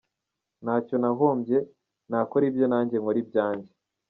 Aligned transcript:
Ntacyo 0.63 0.95
nahombye, 1.01 1.57
nakore 2.09 2.43
ibye 2.49 2.65
nanjye 2.71 2.95
nkore 3.01 3.17
ibyanjye. 3.23 3.71